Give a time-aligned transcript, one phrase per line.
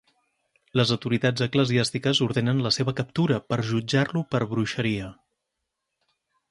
[0.79, 5.13] Les autoritats eclesiàstiques ordenen la seva captura, per jutjar-lo per bruixeria.